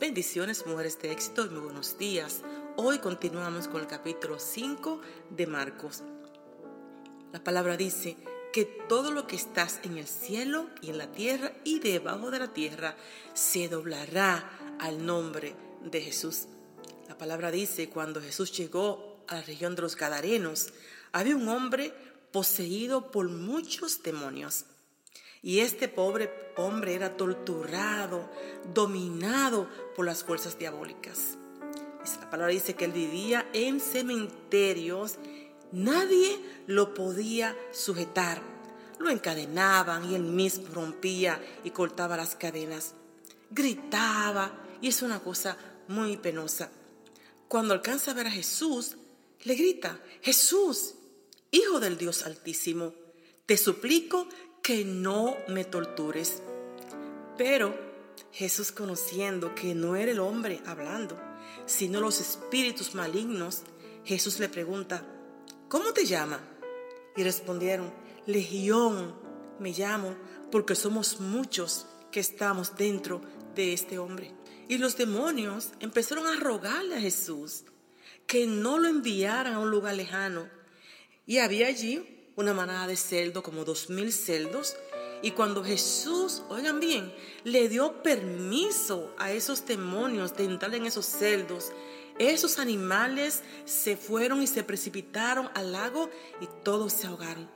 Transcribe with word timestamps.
Bendiciones, 0.00 0.66
mujeres 0.66 1.00
de 1.00 1.12
éxito 1.12 1.46
y 1.46 1.50
muy 1.50 1.60
buenos 1.60 1.96
días. 1.96 2.42
Hoy 2.74 2.98
continuamos 2.98 3.68
con 3.68 3.80
el 3.80 3.86
capítulo 3.86 4.40
5 4.40 5.00
de 5.30 5.46
Marcos. 5.46 6.02
La 7.32 7.44
palabra 7.44 7.76
dice 7.76 8.16
que 8.52 8.64
todo 8.64 9.12
lo 9.12 9.28
que 9.28 9.36
estás 9.36 9.78
en 9.84 9.96
el 9.96 10.08
cielo 10.08 10.68
y 10.82 10.90
en 10.90 10.98
la 10.98 11.12
tierra 11.12 11.52
y 11.62 11.78
debajo 11.78 12.32
de 12.32 12.40
la 12.40 12.52
tierra 12.52 12.96
se 13.34 13.68
doblará 13.68 14.76
al 14.80 15.06
nombre 15.06 15.54
de 15.84 16.00
Jesús. 16.00 16.48
La 17.06 17.16
palabra 17.16 17.52
dice 17.52 17.88
cuando 17.88 18.20
Jesús 18.20 18.50
llegó 18.50 19.24
a 19.28 19.36
la 19.36 19.42
región 19.42 19.76
de 19.76 19.82
los 19.82 19.94
Gadarenos, 19.94 20.72
había 21.12 21.36
un 21.36 21.48
hombre 21.48 21.94
poseído 22.32 23.12
por 23.12 23.28
muchos 23.28 24.02
demonios. 24.02 24.64
Y 25.44 25.60
este 25.60 25.88
pobre 25.88 26.32
hombre 26.56 26.94
era 26.94 27.18
torturado, 27.18 28.30
dominado 28.72 29.68
por 29.94 30.06
las 30.06 30.24
fuerzas 30.24 30.58
diabólicas. 30.58 31.36
La 32.20 32.30
palabra 32.30 32.52
dice 32.52 32.74
que 32.74 32.86
él 32.86 32.92
vivía 32.92 33.46
en 33.52 33.78
cementerios. 33.78 35.16
Nadie 35.70 36.40
lo 36.66 36.94
podía 36.94 37.54
sujetar. 37.72 38.40
Lo 38.98 39.10
encadenaban 39.10 40.10
y 40.10 40.14
él 40.14 40.22
mismo 40.22 40.68
rompía 40.72 41.38
y 41.62 41.70
cortaba 41.70 42.16
las 42.16 42.36
cadenas. 42.36 42.94
Gritaba 43.50 44.50
y 44.80 44.88
es 44.88 45.02
una 45.02 45.20
cosa 45.20 45.58
muy 45.88 46.16
penosa. 46.16 46.70
Cuando 47.48 47.74
alcanza 47.74 48.12
a 48.12 48.14
ver 48.14 48.28
a 48.28 48.30
Jesús, 48.30 48.96
le 49.42 49.54
grita, 49.54 50.00
Jesús, 50.22 50.94
Hijo 51.50 51.78
del 51.80 51.98
Dios 51.98 52.24
Altísimo, 52.24 52.94
te 53.46 53.56
suplico 53.56 54.26
que 54.64 54.82
no 54.82 55.36
me 55.46 55.66
tortures. 55.66 56.42
Pero 57.36 57.78
Jesús 58.32 58.72
conociendo 58.72 59.54
que 59.54 59.74
no 59.74 59.94
era 59.94 60.10
el 60.10 60.18
hombre 60.18 60.62
hablando, 60.64 61.20
sino 61.66 62.00
los 62.00 62.18
espíritus 62.18 62.94
malignos, 62.94 63.62
Jesús 64.06 64.40
le 64.40 64.48
pregunta, 64.48 65.06
¿cómo 65.68 65.92
te 65.92 66.06
llama? 66.06 66.40
Y 67.14 67.22
respondieron, 67.22 67.92
Legión 68.26 69.14
me 69.58 69.72
llamo 69.72 70.16
porque 70.50 70.74
somos 70.74 71.20
muchos 71.20 71.84
que 72.10 72.20
estamos 72.20 72.74
dentro 72.74 73.20
de 73.54 73.74
este 73.74 73.98
hombre. 73.98 74.32
Y 74.66 74.78
los 74.78 74.96
demonios 74.96 75.72
empezaron 75.80 76.26
a 76.26 76.40
rogarle 76.40 76.96
a 76.96 77.00
Jesús 77.00 77.64
que 78.26 78.46
no 78.46 78.78
lo 78.78 78.88
enviaran 78.88 79.52
a 79.52 79.58
un 79.58 79.70
lugar 79.70 79.94
lejano. 79.94 80.48
Y 81.26 81.38
había 81.38 81.66
allí 81.66 82.13
una 82.36 82.54
manada 82.54 82.86
de 82.86 82.96
cerdo, 82.96 83.42
como 83.42 83.64
dos 83.64 83.90
mil 83.90 84.12
cerdos. 84.12 84.76
Y 85.22 85.30
cuando 85.30 85.64
Jesús, 85.64 86.42
oigan 86.48 86.80
bien, 86.80 87.14
le 87.44 87.68
dio 87.68 88.02
permiso 88.02 89.14
a 89.18 89.32
esos 89.32 89.64
demonios 89.66 90.36
de 90.36 90.44
entrar 90.44 90.74
en 90.74 90.84
esos 90.84 91.06
cerdos, 91.06 91.72
esos 92.18 92.58
animales 92.58 93.42
se 93.64 93.96
fueron 93.96 94.42
y 94.42 94.46
se 94.46 94.62
precipitaron 94.62 95.50
al 95.54 95.72
lago 95.72 96.10
y 96.40 96.48
todos 96.62 96.92
se 96.92 97.06
ahogaron. 97.06 97.48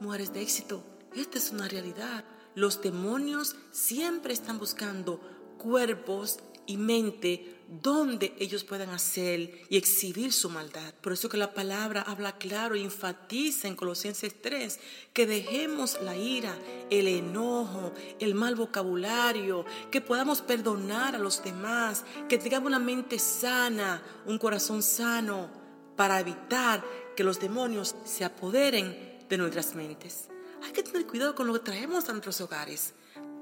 Mujeres 0.00 0.32
de 0.32 0.42
éxito, 0.42 0.84
esta 1.16 1.38
es 1.38 1.50
una 1.50 1.66
realidad. 1.66 2.24
Los 2.54 2.80
demonios 2.80 3.56
siempre 3.72 4.32
están 4.32 4.58
buscando 4.58 5.20
cuerpos 5.58 6.38
y 6.68 6.76
mente 6.76 7.58
donde 7.68 8.34
ellos 8.38 8.64
puedan 8.64 8.88
hacer 8.90 9.60
y 9.68 9.76
exhibir 9.76 10.32
su 10.32 10.48
maldad. 10.48 10.94
Por 11.02 11.12
eso 11.12 11.28
que 11.28 11.36
la 11.36 11.52
palabra 11.52 12.02
habla 12.02 12.38
claro 12.38 12.74
e 12.74 12.82
enfatiza 12.82 13.68
en 13.68 13.76
Colosenses 13.76 14.40
3 14.40 14.80
que 15.12 15.26
dejemos 15.26 15.98
la 16.02 16.16
ira, 16.16 16.56
el 16.88 17.08
enojo, 17.08 17.92
el 18.20 18.34
mal 18.34 18.54
vocabulario, 18.54 19.66
que 19.90 20.00
podamos 20.00 20.40
perdonar 20.40 21.14
a 21.14 21.18
los 21.18 21.44
demás, 21.44 22.04
que 22.28 22.38
tengamos 22.38 22.68
una 22.68 22.78
mente 22.78 23.18
sana, 23.18 24.02
un 24.24 24.38
corazón 24.38 24.82
sano, 24.82 25.50
para 25.94 26.20
evitar 26.20 26.82
que 27.16 27.24
los 27.24 27.38
demonios 27.38 27.96
se 28.04 28.24
apoderen 28.24 29.18
de 29.28 29.36
nuestras 29.36 29.74
mentes. 29.74 30.28
Hay 30.64 30.72
que 30.72 30.82
tener 30.82 31.06
cuidado 31.06 31.34
con 31.34 31.46
lo 31.46 31.52
que 31.52 31.70
traemos 31.70 32.08
a 32.08 32.12
nuestros 32.12 32.40
hogares, 32.40 32.94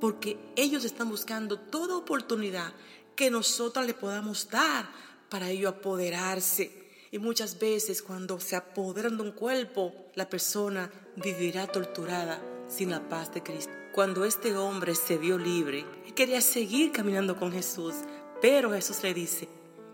porque 0.00 0.38
ellos 0.56 0.84
están 0.84 1.10
buscando 1.10 1.58
toda 1.58 1.96
oportunidad 1.96 2.72
que 3.14 3.30
nosotros 3.30 3.86
le 3.86 3.94
podamos 3.94 4.48
dar 4.50 4.88
para 5.28 5.50
ello 5.50 5.68
apoderarse. 5.68 6.84
Y 7.10 7.18
muchas 7.18 7.58
veces 7.58 8.02
cuando 8.02 8.40
se 8.40 8.56
apoderan 8.56 9.16
de 9.16 9.22
un 9.22 9.32
cuerpo, 9.32 9.92
la 10.14 10.28
persona 10.28 10.90
vivirá 11.16 11.66
torturada 11.66 12.42
sin 12.68 12.90
la 12.90 13.08
paz 13.08 13.32
de 13.32 13.42
Cristo. 13.42 13.72
Cuando 13.92 14.24
este 14.24 14.56
hombre 14.56 14.94
se 14.94 15.16
vio 15.16 15.38
libre, 15.38 15.84
él 16.06 16.14
quería 16.14 16.40
seguir 16.40 16.90
caminando 16.90 17.36
con 17.36 17.52
Jesús, 17.52 17.94
pero 18.42 18.72
Jesús 18.72 19.02
le 19.02 19.14
dice, 19.14 19.48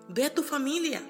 ve 0.08 0.24
a 0.24 0.34
tu 0.34 0.42
familia, 0.42 1.02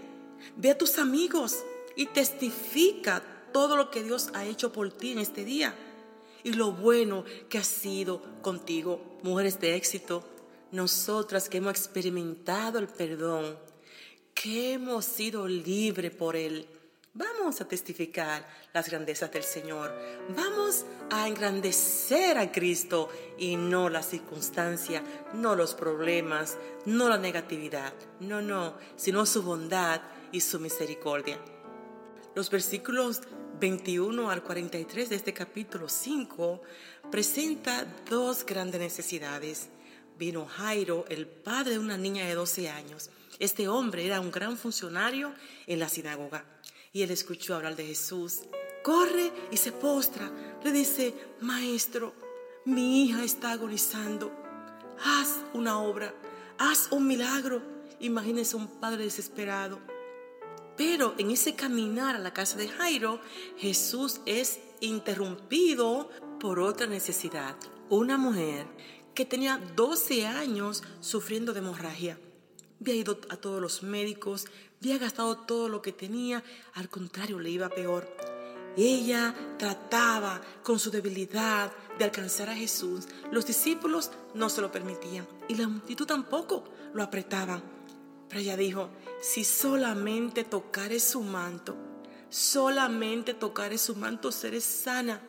ve 0.57 0.71
a 0.71 0.79
tus 0.79 0.99
amigos 0.99 1.59
y 1.95 2.07
testifica 2.07 3.23
todo 3.53 3.77
lo 3.77 3.91
que 3.91 4.03
Dios 4.03 4.31
ha 4.35 4.45
hecho 4.45 4.73
por 4.73 4.91
ti 4.93 5.13
en 5.13 5.21
este 5.21 5.45
día 5.45 5.75
y 6.43 6.53
lo 6.53 6.73
bueno 6.73 7.25
que 7.49 7.59
ha 7.59 7.65
sido 7.65 8.23
contigo. 8.43 9.01
Mujeres 9.23 9.61
de 9.61 9.77
éxito, 9.77 10.25
nosotras 10.73 11.49
que 11.49 11.59
hemos 11.59 11.73
experimentado 11.73 12.79
el 12.79 12.89
perdón, 12.89 13.59
que 14.35 14.75
hemos 14.75 15.05
sido 15.05 15.47
libres 15.47 16.13
por 16.13 16.37
Él, 16.37 16.67
vamos 17.15 17.61
a 17.61 17.69
testificar 17.69 18.47
las 18.73 18.89
grandezas 18.89 19.31
del 19.33 19.43
Señor. 19.43 19.93
Vamos 20.37 20.85
a 21.11 21.27
engrandecer 21.27 22.39
a 22.39 22.53
Cristo 22.53 23.11
y 23.39 23.57
no 23.57 23.89
la 23.89 24.03
circunstancia, 24.03 25.03
no 25.35 25.57
los 25.57 25.75
problemas, 25.75 26.57
no 26.87 27.09
la 27.09 27.19
negatividad, 27.19 27.93
no, 28.21 28.41
no, 28.41 28.75
sino 28.97 29.27
su 29.27 29.43
bondad 29.43 30.01
y 30.33 30.41
su 30.41 30.61
misericordia. 30.61 31.39
Los 32.35 32.49
versículos 32.49 33.23
21 33.59 34.31
al 34.31 34.43
43 34.43 35.11
de 35.11 35.17
este 35.17 35.35
capítulo 35.35 35.89
5 35.89 36.63
presenta 37.11 37.85
dos 38.09 38.47
grandes 38.47 38.81
necesidades 38.81 39.69
vino 40.21 40.45
Jairo, 40.45 41.07
el 41.09 41.27
padre 41.27 41.73
de 41.73 41.79
una 41.79 41.97
niña 41.97 42.27
de 42.27 42.35
12 42.35 42.69
años. 42.69 43.09
Este 43.39 43.69
hombre 43.69 44.05
era 44.05 44.21
un 44.21 44.31
gran 44.31 44.59
funcionario 44.59 45.33
en 45.67 45.79
la 45.79 45.89
sinagoga 45.89 46.45
y 46.93 47.01
él 47.01 47.11
escuchó 47.11 47.57
hablar 47.57 47.75
de 47.75 47.87
Jesús. 47.87 48.43
Corre 48.83 49.33
y 49.51 49.57
se 49.57 49.73
postra. 49.73 50.31
Le 50.63 50.73
dice, 50.73 51.15
maestro, 51.41 52.13
mi 52.67 53.03
hija 53.03 53.25
está 53.25 53.53
agonizando. 53.53 54.31
Haz 55.03 55.39
una 55.55 55.81
obra, 55.81 56.15
haz 56.59 56.89
un 56.91 57.07
milagro. 57.07 57.63
Imagínese 57.99 58.57
un 58.57 58.69
padre 58.79 59.05
desesperado. 59.05 59.79
Pero 60.77 61.15
en 61.17 61.31
ese 61.31 61.55
caminar 61.55 62.15
a 62.15 62.19
la 62.19 62.35
casa 62.35 62.59
de 62.59 62.69
Jairo, 62.69 63.23
Jesús 63.57 64.21
es 64.27 64.61
interrumpido 64.81 66.11
por 66.39 66.61
otra 66.61 66.87
necesidad. 66.87 67.57
Una 67.89 68.19
mujer 68.19 68.67
que 69.21 69.27
tenía 69.27 69.61
12 69.77 70.27
años 70.27 70.83
sufriendo 71.01 71.53
de 71.53 71.59
hemorragia. 71.59 72.19
Había 72.81 72.95
ido 72.95 73.21
a 73.29 73.37
todos 73.37 73.61
los 73.61 73.83
médicos, 73.83 74.47
había 74.81 74.97
gastado 74.97 75.37
todo 75.37 75.69
lo 75.69 75.83
que 75.83 75.93
tenía, 75.93 76.43
al 76.73 76.89
contrario, 76.89 77.39
le 77.39 77.51
iba 77.51 77.69
peor. 77.69 78.09
Ella 78.79 79.35
trataba 79.59 80.41
con 80.63 80.79
su 80.79 80.91
debilidad 80.91 81.71
de 81.99 82.05
alcanzar 82.05 82.49
a 82.49 82.55
Jesús. 82.55 83.09
Los 83.31 83.45
discípulos 83.45 84.11
no 84.33 84.49
se 84.49 84.63
lo 84.63 84.73
permitían 84.73 85.29
y 85.49 85.57
la 85.57 85.69
multitud 85.69 86.07
tampoco 86.07 86.65
lo 86.95 87.03
apretaban. 87.03 87.63
Pero 88.27 88.41
ella 88.41 88.57
dijo, 88.57 88.89
si 89.21 89.45
solamente 89.45 90.45
tocare 90.45 90.99
su 90.99 91.21
manto, 91.21 91.77
solamente 92.31 93.35
tocare 93.35 93.77
su 93.77 93.97
manto, 93.97 94.33
seré 94.33 94.63
sana. 94.63 95.21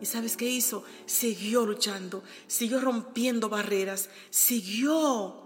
¿Y 0.00 0.06
sabes 0.06 0.36
qué 0.36 0.46
hizo? 0.46 0.84
Siguió 1.06 1.64
luchando, 1.64 2.22
siguió 2.46 2.80
rompiendo 2.80 3.48
barreras, 3.48 4.10
siguió 4.30 5.44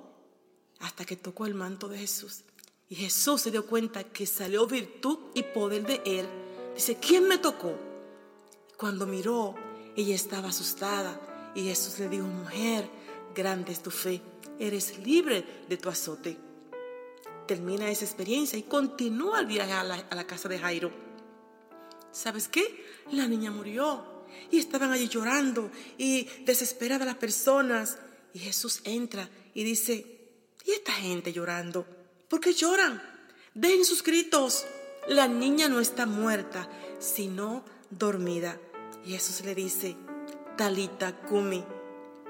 hasta 0.81 1.05
que 1.05 1.17
tocó 1.17 1.47
el 1.47 1.55
manto 1.55 1.89
de 1.89 1.99
Jesús. 1.99 2.45
Y 2.89 2.97
Jesús 2.97 3.43
se 3.43 3.51
dio 3.51 3.67
cuenta 3.67 4.05
que 4.05 4.27
salió 4.27 4.67
virtud 4.67 5.19
y 5.35 5.43
poder 5.43 5.87
de 5.87 6.03
él. 6.05 6.27
Dice, 6.75 6.97
¿quién 6.97 7.29
me 7.29 7.39
tocó? 7.39 7.79
Cuando 8.77 9.07
miró, 9.07 9.55
ella 9.97 10.15
estaba 10.15 10.49
asustada 10.49 11.21
y 11.55 11.65
Jesús 11.65 11.99
le 11.99 12.09
dijo, 12.09 12.27
mujer, 12.27 12.89
grande 13.35 13.73
es 13.73 13.83
tu 13.83 13.91
fe, 13.91 14.23
eres 14.59 14.99
libre 14.99 15.65
de 15.69 15.77
tu 15.77 15.89
azote. 15.89 16.37
Termina 17.47 17.91
esa 17.91 18.05
experiencia 18.05 18.59
y 18.59 18.63
continúa 18.63 19.41
el 19.41 19.47
viaje 19.47 19.73
a 19.73 19.85
la, 19.85 19.95
a 19.95 20.15
la 20.15 20.27
casa 20.27 20.49
de 20.49 20.59
Jairo. 20.59 20.91
¿Sabes 22.13 22.49
qué? 22.49 22.85
La 23.13 23.27
niña 23.27 23.51
murió. 23.51 24.18
Y 24.51 24.59
estaban 24.59 24.93
allí 24.93 25.09
llorando 25.09 25.71
y 25.97 26.29
desesperadas 26.45 27.07
las 27.07 27.17
personas. 27.17 27.99
Y 28.33 28.39
Jesús 28.41 28.81
entra 28.85 29.29
y 29.55 29.65
dice, 29.65 30.05
¿y 30.65 30.71
esta 30.73 30.93
gente 30.93 31.33
llorando? 31.33 31.87
¿Por 32.29 32.41
qué 32.41 32.53
lloran? 32.53 33.03
Den 33.55 33.85
sus 33.85 34.03
gritos. 34.03 34.65
La 35.09 35.27
niña 35.29 35.69
no 35.69 35.81
está 35.81 36.07
muerta, 36.07 36.69
sino 36.99 37.65
dormida. 37.91 38.59
Y 39.05 39.13
Jesús 39.13 39.45
le 39.45 39.55
dice, 39.55 39.97
Talita 40.57 41.17
Kumi, 41.17 41.65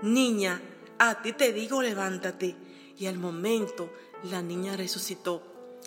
niña, 0.02 0.60
a 0.98 1.22
ti 1.22 1.32
te 1.32 1.52
digo 1.52 1.82
levántate. 1.82 2.56
y 2.98 3.06
al 3.06 3.16
momento 3.16 3.92
la 4.24 4.42
niña 4.42 4.76
resucitó. 4.76 5.42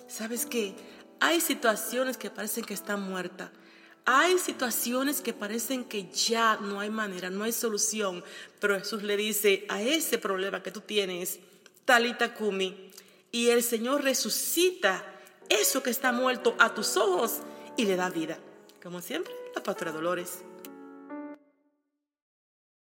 ¿Sabes 0.08 0.46
qué? 0.46 0.74
Hay 1.20 1.40
situaciones 1.40 2.16
que 2.16 2.30
parecen 2.30 2.64
que 2.64 2.74
están 2.74 3.02
muertas. 3.02 3.50
Hay 4.04 4.38
situaciones 4.38 5.20
que 5.20 5.32
parecen 5.32 5.84
que 5.84 6.10
ya 6.10 6.56
no 6.56 6.80
hay 6.80 6.90
manera, 6.90 7.30
no 7.30 7.44
hay 7.44 7.52
solución, 7.52 8.24
pero 8.58 8.78
Jesús 8.78 9.02
le 9.04 9.16
dice 9.16 9.64
a 9.68 9.80
ese 9.80 10.18
problema 10.18 10.62
que 10.62 10.72
tú 10.72 10.80
tienes, 10.80 11.38
talita 11.84 12.34
kumi, 12.34 12.90
y 13.30 13.48
el 13.48 13.62
Señor 13.62 14.02
resucita 14.02 15.04
eso 15.48 15.82
que 15.82 15.90
está 15.90 16.12
muerto 16.12 16.54
a 16.58 16.74
tus 16.74 16.96
ojos 16.96 17.38
y 17.76 17.84
le 17.84 17.96
da 17.96 18.10
vida. 18.10 18.38
Como 18.82 19.00
siempre, 19.00 19.32
la 19.54 19.62
Pastora 19.62 19.92
Dolores. 19.92 20.42